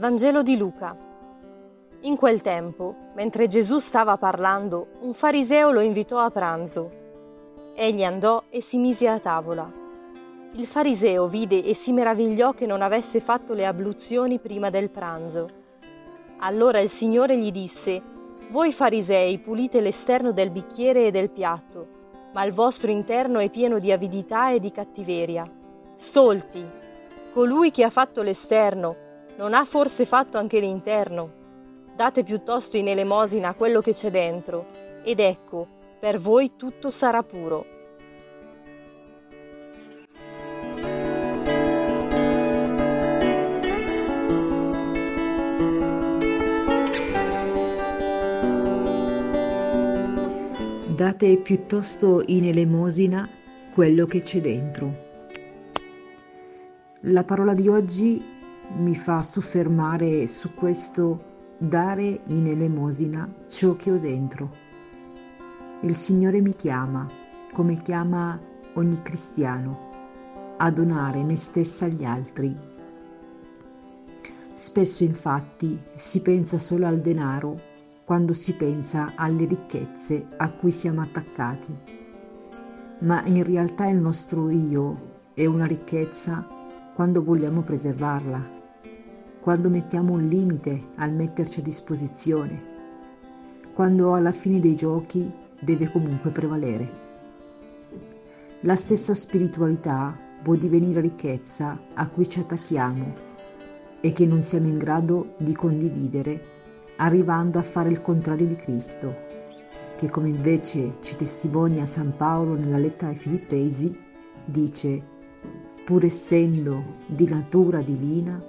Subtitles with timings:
[0.00, 0.96] Vangelo di Luca.
[2.02, 6.90] In quel tempo, mentre Gesù stava parlando, un fariseo lo invitò a pranzo.
[7.74, 9.70] Egli andò e si mise a tavola.
[10.54, 15.48] Il fariseo vide e si meravigliò che non avesse fatto le abluzioni prima del pranzo.
[16.38, 18.02] Allora il Signore gli disse,
[18.50, 21.86] Voi farisei pulite l'esterno del bicchiere e del piatto,
[22.32, 25.50] ma il vostro interno è pieno di avidità e di cattiveria.
[25.94, 26.68] Stolti!
[27.32, 29.01] Colui che ha fatto l'esterno
[29.36, 31.40] non ha forse fatto anche l'interno?
[31.94, 34.66] Date piuttosto in elemosina quello che c'è dentro,
[35.02, 35.66] ed ecco,
[35.98, 37.66] per voi tutto sarà puro.
[50.94, 53.28] Date piuttosto in elemosina
[53.74, 55.10] quello che c'è dentro.
[57.06, 58.22] La parola di oggi
[58.76, 64.50] mi fa soffermare su questo dare in elemosina ciò che ho dentro.
[65.82, 67.08] Il Signore mi chiama,
[67.52, 68.40] come chiama
[68.74, 69.90] ogni cristiano,
[70.56, 72.56] a donare me stessa agli altri.
[74.54, 77.70] Spesso infatti si pensa solo al denaro
[78.04, 81.78] quando si pensa alle ricchezze a cui siamo attaccati,
[83.00, 86.51] ma in realtà il nostro io è una ricchezza
[86.94, 88.60] quando vogliamo preservarla
[89.42, 92.62] quando mettiamo un limite al metterci a disposizione,
[93.74, 95.28] quando alla fine dei giochi
[95.58, 97.00] deve comunque prevalere.
[98.60, 103.14] La stessa spiritualità può divenire ricchezza a cui ci attacchiamo
[104.00, 106.40] e che non siamo in grado di condividere,
[106.98, 109.12] arrivando a fare il contrario di Cristo,
[109.96, 113.98] che come invece ci testimonia San Paolo nella lettera ai Filippesi,
[114.44, 115.02] dice,
[115.84, 118.42] pur essendo di natura divina,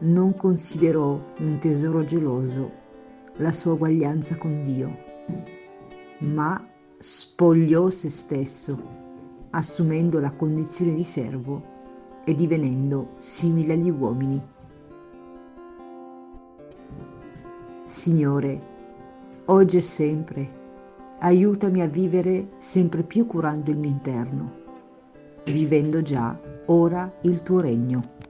[0.00, 2.70] non considerò un tesoro geloso
[3.36, 4.98] la sua uguaglianza con Dio,
[6.18, 6.64] ma
[6.98, 8.80] spogliò se stesso,
[9.50, 11.62] assumendo la condizione di servo
[12.24, 14.42] e divenendo simile agli uomini.
[17.86, 18.62] Signore,
[19.46, 20.60] oggi e sempre,
[21.20, 24.61] aiutami a vivere sempre più curando il mio interno,
[25.44, 28.20] vivendo già ora il tuo regno.